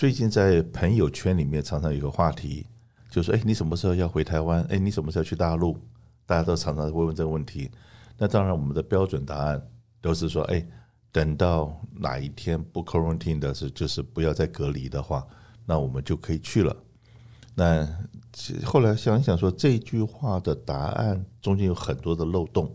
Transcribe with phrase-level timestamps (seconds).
[0.00, 2.66] 最近在朋友圈里面常常有个话题，
[3.10, 4.62] 就说：“哎，你什么时候要回台湾？
[4.70, 5.76] 哎，你什么时候去大陆？”
[6.24, 7.70] 大家都常常会问这个问题。
[8.16, 9.62] 那当然，我们的标准答案
[10.00, 10.66] 都是说：“哎，
[11.12, 15.22] 等到哪一天不 quarantine 的是，就是不要再隔离的话，
[15.66, 16.74] 那我们就可以去了。”
[17.54, 17.86] 那
[18.64, 22.74] 后来想一想说，这句话的答案中间有很多的漏洞。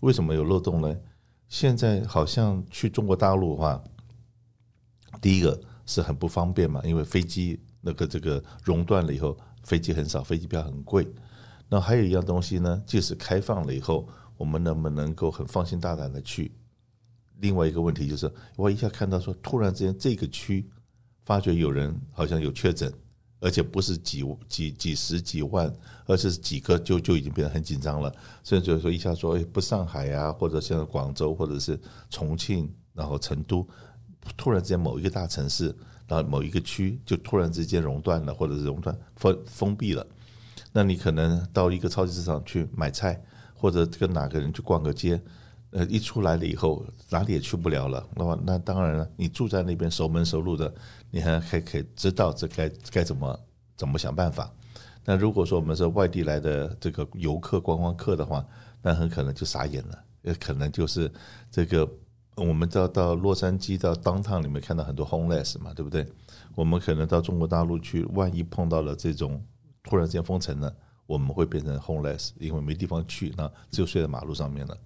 [0.00, 0.96] 为什么有漏洞呢？
[1.48, 3.80] 现在好像去中国大陆的话，
[5.20, 5.56] 第一个。
[5.90, 11.04] 是很不方便嘛，因为飞机那个这个熔断了以后，飞机很少，飞机票很贵。
[11.68, 16.52] 那还有一样东西呢，即使开放了以后，我们能不能够很放心大胆的去？
[17.40, 20.70] 另外一个问题就是，我一下看到说，突然之间这个区
[21.24, 22.92] 发觉有人好像有确诊，
[23.40, 25.74] 而且不是几几几十几万，
[26.06, 28.14] 而是几个就就已经变得很紧张了。
[28.44, 33.66] 甚至说一下说，哎，不上海啊，或者像广州，或者是重庆，然后成都。
[34.36, 35.74] 突然之间，某一个大城市，
[36.06, 40.06] 然后某一个区就突然之间熔断了，或者是熔断封封闭了。
[40.72, 43.20] 那你可能到一个超级市场去买菜，
[43.54, 45.20] 或者跟哪个人去逛个街，
[45.70, 48.06] 呃，一出来了以后，哪里也去不了了。
[48.14, 50.72] 那么，那当然了，你住在那边熟门熟路的，
[51.10, 53.40] 你还还可以知道这该该怎么
[53.76, 54.52] 怎么想办法。
[55.04, 58.46] 那如果说我们是外地来的这个游客观光客的话，
[58.82, 61.10] 那很可能就傻眼了，也可能就是
[61.50, 61.88] 这个。
[62.48, 66.06] 我们到到洛杉矶到 downtown 里面看到很多 homeless 嘛，对不对？
[66.54, 69.42] 我们可能到中国大陆去，万一碰到了这种
[69.82, 70.74] 突然间封城了，
[71.06, 74.76] 我们会变成 homeless，因为没地方去，那只有睡在马路上面了。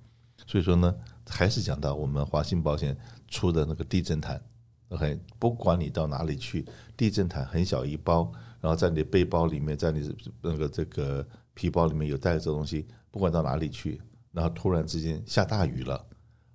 [0.47, 0.95] 所以说呢，
[1.29, 2.97] 还是讲到我们华信保险
[3.29, 4.43] 出的那个地震毯
[4.89, 6.67] ，OK，不管你到哪里去，
[6.97, 14.01] 地震毯很小一包，然后在你背包里面，在你那个这个皮包里面有带着这东西，不管到哪里去，
[14.33, 16.05] 然后突然之间下大雨了。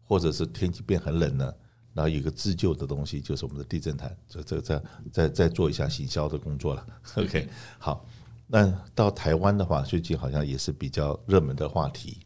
[0.10, 1.56] 或者是天气变很冷了，
[1.94, 6.84] 然后有个自救的东西，就是我们的地震毯，这这这再再做一下行销的工作了。
[7.16, 8.04] OK，好，
[8.48, 12.18] 那到台湾的话，最近好像也是比较热门的话题。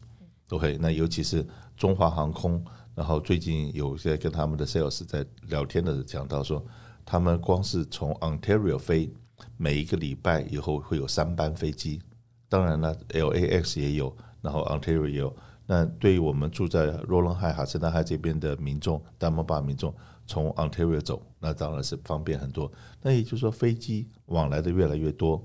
[0.48, 1.46] OK，那尤其是
[1.76, 2.64] 中华航空，
[2.94, 6.64] 然后最近有些跟他们的 sales 在聊天的讲到说，
[7.04, 9.12] 他们光是从 Ontario 飞，
[9.58, 12.00] 每一个礼拜以后会有三班飞机，
[12.48, 15.36] 当然了，LAX 也有，然后 Ontario 也有。
[15.66, 19.94] 那对于我们住在罗伦海、哈斯特海这边的民众，丹摩巴民众
[20.26, 22.70] 从 Ontario 走，那当然是方便很多。
[23.00, 25.42] 那也就是说，飞机往来的越来越多。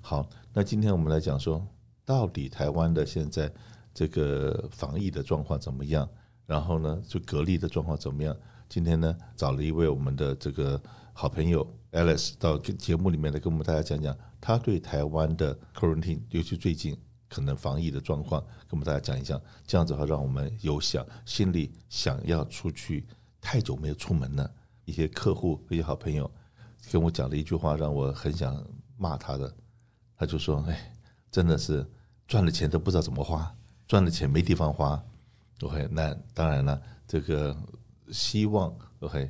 [0.00, 1.66] 好，那今天我们来讲说，
[2.04, 3.52] 到底台湾的现在
[3.92, 6.08] 这个防疫的状况怎么样？
[6.46, 8.36] 然后呢，就隔离的状况怎么样？
[8.68, 10.80] 今天呢，找了一位我们的这个
[11.12, 16.96] 好朋友 Alice 到节目里面来跟我们大家讲讲，他对台湾的 quarantine，尤其最近。
[17.28, 23.06] 可能防疫的状况，跟我们大家讲一讲，这样子的话，让我们有想心里想要出去，
[23.40, 24.50] 太久没有出门了。
[24.84, 26.30] 一些客户、一些好朋友
[26.92, 28.64] 跟我讲了一句话，让我很想
[28.96, 29.52] 骂他的。
[30.16, 30.92] 他就说：“哎，
[31.30, 31.84] 真的是
[32.28, 33.52] 赚了钱都不知道怎么花，
[33.88, 35.04] 赚了钱没地方花。
[35.62, 37.56] ”OK，那当然了，这个
[38.12, 39.28] 希望 OK，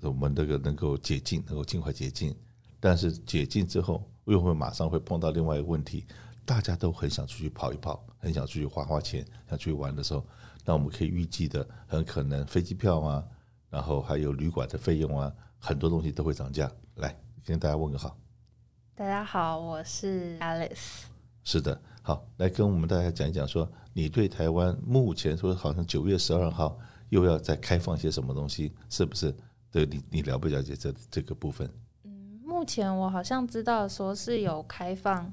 [0.00, 2.34] 我们这个能够解禁，能够尽快解禁。
[2.80, 6.06] 但是解禁之后，又会马上会碰到另外一个问题。
[6.46, 10.24] 大家都很想出去跑一跑，很想出去花花钱，想出去玩的时候，
[10.64, 13.24] 那我们可以预计的，很可能飞机票啊，
[13.68, 16.70] 然后还有旅馆的费用啊，很多东西都会涨价。
[16.94, 18.16] 来，跟大家问个好。
[18.94, 21.02] 大家好，我是 Alice。
[21.42, 26.78] 是的，好，来跟我们大家讲一讲，说你对台湾目前说好像九月十二号
[27.08, 29.34] 又要再开放些什么东西，是不是？
[29.68, 31.68] 对你，你了不了解这这个部分？
[32.04, 35.32] 嗯，目前我好像知道说是有开放。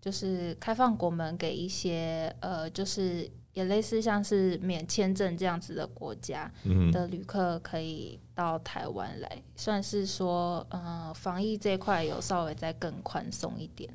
[0.00, 6.50] 就是开放国门给一些呃，就是也类似像是免签证这样子的国家
[6.92, 13.92] 的旅客可以到台湾来，嗯、算是说呃防疫这一块有稍微再更宽松一点。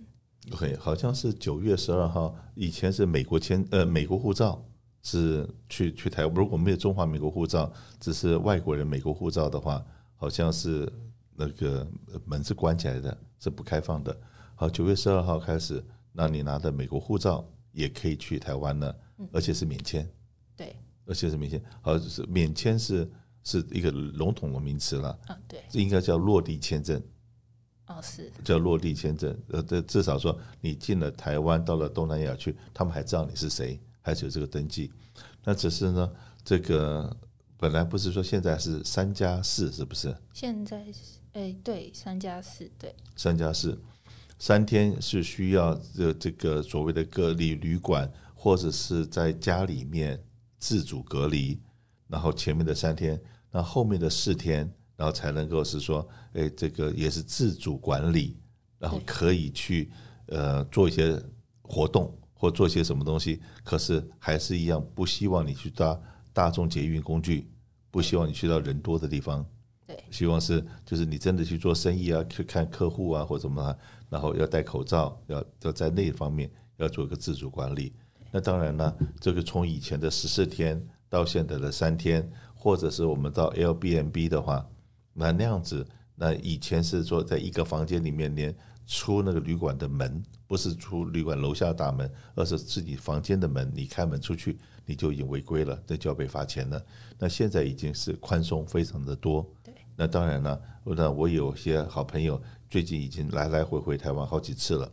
[0.51, 4.63] OK，好像是九月十二号以前是美国签呃美国护照
[5.01, 9.83] 是去去台湾，如果没有中华美国护照，只是外国人美国护照的话，
[10.15, 10.87] 好像是
[11.35, 11.87] 那个
[12.25, 14.15] 门是关起来的，是不开放的。
[14.53, 15.83] 好，九月十二号开始。
[16.17, 18.95] 那你拿的美国护照也可以去台湾呢，
[19.33, 20.09] 而且是免签。
[20.55, 20.73] 对，
[21.05, 21.61] 而且是免签。
[21.81, 23.09] 好，是免签是
[23.43, 25.19] 是一个笼统的名词了。
[25.27, 27.01] 嗯，对，这应该叫落地签证。
[27.87, 29.37] 哦，是叫落地签证。
[29.49, 34.91] 呃，这至少说你进了台湾，到了东南亚去，他们还知道你是谁，还是有这个登记。
[35.43, 36.11] 那只是呢，
[36.43, 37.15] 这个
[37.57, 40.15] 本来不是说现在是三加四，是不是？
[40.33, 43.77] 现在是，哎，对，三加四，对，三加四。
[44.37, 50.21] 三天是需要这这个所谓的隔离旅馆，或者是在家里面
[50.59, 51.59] 自主隔离，
[52.07, 53.19] 然后前面的三天，
[53.51, 58.37] 那后面的四天然后才能够是说，哎，这个也是自主管理，
[58.77, 59.89] 然后可以去
[60.27, 61.21] 呃做一些
[61.61, 65.99] 活动或做些什么东西，可是还是一样不希望你去搭
[66.33, 67.49] 大众捷运工具，
[67.89, 69.45] 不希望你去到人多的地方，
[70.11, 73.77] 希望是就是你真的去做生意啊，去看客户啊或什么啊，
[74.09, 77.93] 然后要戴口罩，要要在那方面要做一个自主管理。
[78.31, 84.65] 那当然了，这个从以前的十四天到现在的三天，或者是我们到 l b n b 的话，
[85.13, 85.85] 那那样子，
[86.15, 88.53] 那以前是说在一个房间里面连
[88.85, 96.83] 出那个旅馆的门，不是出旅馆楼下大门，而是自己房间的门，你开门出去你就已经违规了，那就要被罚钱了。
[97.17, 99.49] 那现在已经是宽松非常的多。
[99.95, 100.01] 对。
[100.03, 104.91] 那当然了，那我有些好朋友最近已经来来回回台湾好几次了，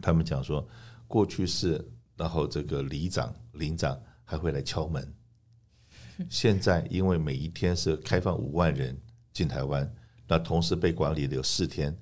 [0.00, 0.66] 他们讲说
[1.06, 1.92] 过去是。
[2.18, 3.94] 然后这个里长、领长
[4.24, 5.14] 还会来敲门。
[6.30, 8.98] 现在因为每一天是开放五万人
[9.34, 9.94] 进台湾，
[10.26, 11.94] 那同时被管理的有四天，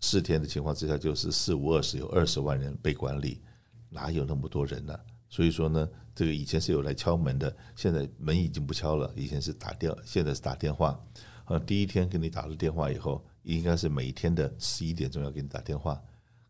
[0.00, 3.40] 四天的情况之下就是四五二十有二十万人被管理，
[3.88, 5.00] 哪有那么多人呢、啊？
[5.28, 10.98] 所以说呢，这个以前是有来敲门的，现在门已经不敲了，以前是打电，现在是打电话。
[11.44, 16.00] 啊，第一天给你打了电话以后，应该是每天的十一点钟要给你打电话。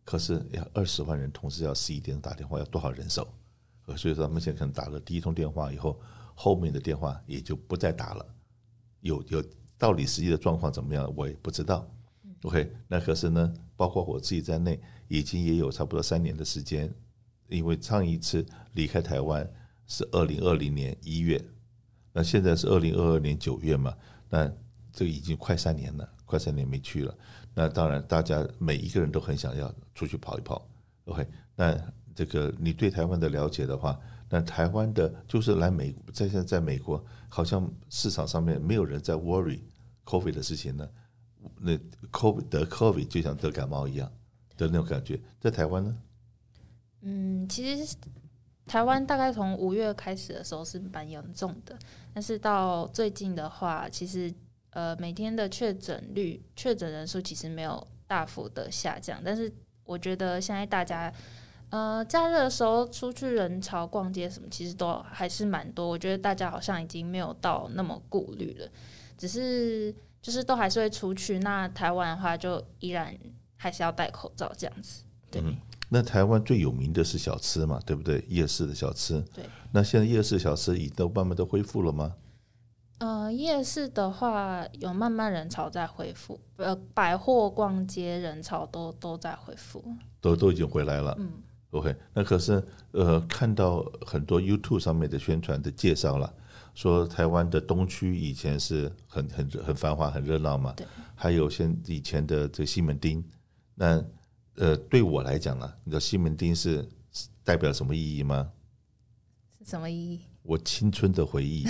[0.05, 3.27] 可是要二十万人同时要十一点打电话，要多少人手？
[3.87, 6.01] 呃所以说他们现在可能打了第一通电话以后，
[6.35, 8.27] 后面的电话也就不再打了。
[9.01, 9.45] 有有
[9.77, 11.91] 到底实际的状况怎么样，我也不知道。
[12.43, 16.95] OK，那可是呢，包括我自己在内，已经也有差不多三年的时间，
[17.49, 18.45] 因为上一次
[18.75, 19.51] 离开台湾
[19.89, 21.43] 是二零二零年一月，
[22.13, 23.97] 那现在是二零二二年九月嘛，
[24.29, 24.49] 那
[24.93, 27.17] 这已经快三年了，快三年没去了。
[27.55, 30.69] 那当然，大家每一个人都很想要出去跑一跑。
[31.07, 31.27] OK，
[31.57, 31.77] 那
[32.15, 33.99] 这个你对台湾的了解的话，
[34.29, 39.61] 那台湾的就是来美，在现在在美国，好像市场上面没有人在 worry
[40.05, 40.89] COVID 的事情呢。
[41.61, 41.77] 那
[42.11, 44.11] COVID 得 COVID 就像得感冒一样
[44.57, 45.97] 的那种感觉，在台湾呢？
[47.03, 47.95] 嗯，其实
[48.67, 51.79] 台湾大概从五月开始的时候是蛮严重的，
[52.13, 54.33] 但是到最近的话，其实。
[54.77, 59.49] 呃，每天的确诊率、确诊人数其实没有大幅的下降，但是
[59.85, 61.15] 我觉得现在大家，
[61.71, 65.87] 呃，假日的时候出去人潮逛街什么，其实都还是蛮多。
[65.87, 68.69] 我觉得大家好像已经没有到那么顾虑了，
[69.17, 71.39] 只是就是都还是会出去。
[71.39, 73.17] 那台湾的话，就依然
[73.55, 75.05] 还是要戴口罩这样子。
[75.31, 75.41] 对，
[75.95, 78.25] 那台湾最有名的是小吃嘛，对不对？
[78.29, 79.25] 夜市的小吃。
[79.33, 79.45] 对。
[79.71, 82.17] 那现在夜市小吃已都慢慢都恢复了吗？
[82.99, 89.85] 呃，夜市的话有慢慢人潮在恢复，呃，百货逛街人潮都都在恢复，
[90.21, 91.15] 都都已经回来了。
[91.21, 91.31] 嗯
[91.71, 96.35] ，OK，那可是呃，看到很多 YouTube 上面的宣传的介绍了，
[96.75, 103.23] 说台湾的东区以前是很很很繁华、很热闹嘛，对，还有现以前的这西门町，
[103.77, 104.03] 那
[104.57, 106.89] 呃，对我来讲呢，你知道西门町是
[107.43, 108.51] 代表什么意义吗？
[109.59, 110.21] 是什么意义？
[110.43, 111.67] 我青春的回忆。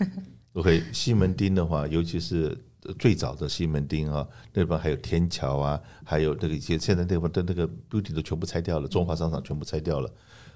[0.54, 2.56] OK，西门町的话，尤其是
[2.98, 10.10] 最早的西门町啊，那边还有天桥啊，还有那个现现在那边的那个 building 都全部拆掉了，中华商场全部拆掉了。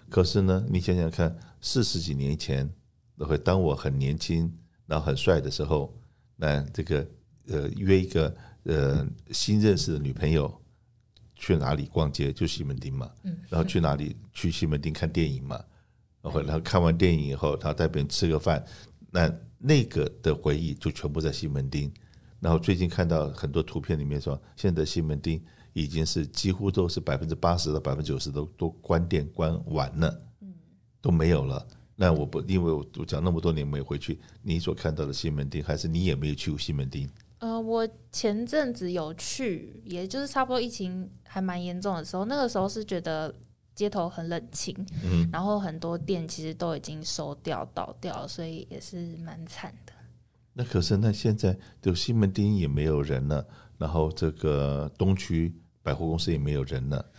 [0.09, 2.69] 可是呢，你想想看，四十几年前
[3.19, 4.53] ，OK，当我很年轻，
[4.87, 5.94] 然后很帅的时候，
[6.37, 7.06] 那这个
[7.49, 8.35] 呃约一个
[8.65, 10.52] 呃新认识的女朋友
[11.40, 13.11] 去哪里逛街，就西门町嘛，
[13.49, 15.61] 然后去哪里去西门町看电影嘛
[16.23, 18.64] 然后然后看完电影以后，他带别人吃个饭，
[19.11, 19.28] 那。
[19.62, 21.92] 那个的回忆就全部在西门町，
[22.40, 25.38] 然后最近看到很多图片里面说，现在西门町
[25.75, 30.23] 已经是几乎都是百分之八十到百分之九十都都关店关完了，
[31.02, 31.68] 都没有了。
[31.94, 37.06] 那我不因为我我讲那么多年没有回去，你所看到的西门町，还是你也没有去过西门町？
[37.40, 43.35] 呃，我前阵子有去，也就是差不多疫情还蛮严重的时候，那个时候是觉得。
[43.73, 49.92] 街头很冷清，嗯，然后很多店其实都已经收掉、倒掉，所以也是蛮惨的。
[50.52, 53.47] 那可是，那现在就西门町也没有人了，
[53.78, 57.11] 然后这个东区百货公司也没有人了。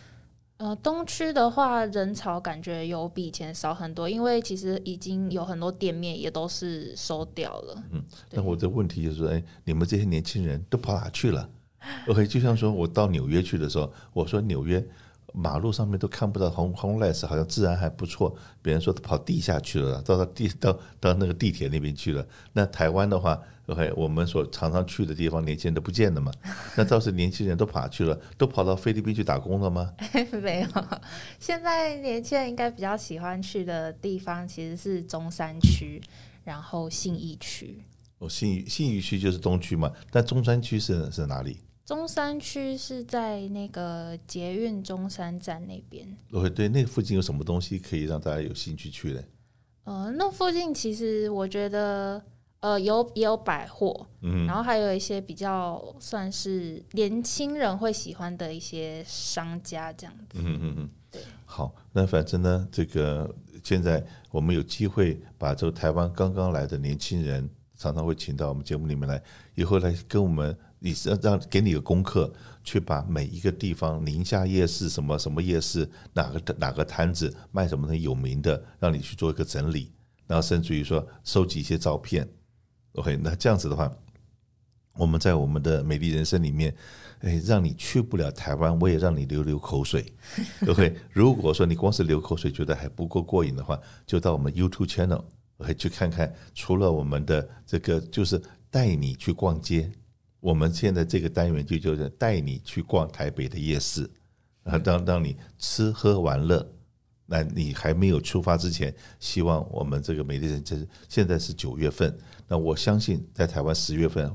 [0.61, 7.83] 呃，东区的话，人潮感觉有比以前少很多，因为其实已经有很多店面也都是收掉了。
[7.91, 11.49] 嗯，那我的问题就是说，哎，你们这些年轻人都跑哪去了
[12.07, 14.87] ？OK，就像说我到纽约去的时候，我说纽约。
[15.33, 18.35] 马路上面都看不到红红 lights，好像治安还不错。
[18.61, 22.25] 别人说他跑地下去了，到到地到到那个地铁那边去了。
[22.53, 26.31] 那台湾的话，OK，我们所常常去的地方，年轻人都不见了嘛。
[26.75, 29.93] 那倒是年轻人都跑去了，都跑到菲律宾去打工了吗？
[30.41, 30.67] 没有，
[31.39, 36.01] 现在年轻人应该比较喜欢去的地方其实是中山区，
[36.43, 37.81] 然后信义区。
[38.19, 41.57] 哦，信义信义区就是东区嘛，但中山区是是哪里？
[41.83, 46.07] 中山区是在那个捷运中山站那边。
[46.31, 49.23] 哦，对，那附近有什么东西可以让大家有兴趣去呢？
[49.83, 52.23] 呃，那附近其实我觉得，
[52.59, 60.39] 呃，有也有百货，嗯，然后还有一些比较算是年轻人会喜欢的一些商家这样子。
[60.39, 61.21] 嗯嗯嗯，对。
[61.45, 63.33] 好，那反正呢，这个
[63.63, 69.21] 现在我们有机会把这个台湾刚刚来的年轻人，常常会请到我们节目里面来，
[69.55, 70.55] 以后来跟我们。
[70.83, 72.33] 你是让给你个功课，
[72.63, 79.91] 去把每一个地方，宁夏夜市什么什么夜市，哪个哪个摊子卖什么很有名的，让你去做一个整理，
[80.25, 82.27] 然后甚至于说收集一些照片。
[82.93, 83.95] OK，那这样子的话，
[84.95, 86.75] 我们在我们的美丽人生里面，
[87.19, 90.11] 哎，让你去不了台湾，我也让你流流口水。
[90.67, 95.23] OK，如果说你光是流口水觉得还不够过瘾的话，就到我们 YouTube channel
[95.57, 99.91] OK 去看看，除了我们的这个就是带你去逛街。
[100.41, 104.09] 我们现在这个单元就就是带你去逛台北的夜市，
[104.63, 106.67] 啊，当当你吃喝玩乐，
[107.27, 112.17] 那你还没有出发之前，希望我们这个美丽人生现在是九月份，
[112.47, 114.29] 那我相信在台湾十月份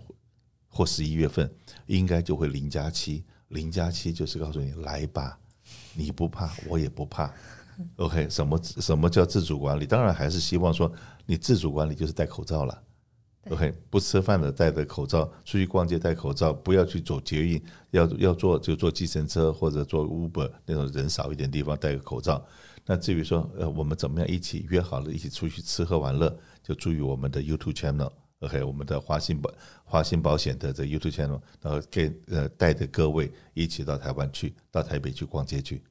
[0.69, 1.53] 或十一月份
[1.87, 5.37] 应该就会零加七，零加七就是告诉你来吧，
[5.93, 7.35] 你不怕我也不怕，
[7.97, 8.31] OK？
[8.31, 9.85] 什么什么叫自主管理？
[9.85, 10.91] 当然还是希望说
[11.27, 12.83] 你自主管理就是戴口罩了。
[13.49, 17.62] OK，不吃饭的戴着口罩，出去逛街戴口罩，不要去走捷运，
[17.93, 22.45] 要要坐就坐计程车或者坐 Uber 那种人少一点地方戴个口罩。
[22.85, 29.50] 那至于说呃我们怎么样一起约好了一起出去吃喝玩乐，就注意我们的 YouTube channel，OK，我们的华信保
[29.85, 35.83] 华信保险的这 YouTube channel，然后给呃带着各位一起到台湾去，到台北去逛街去。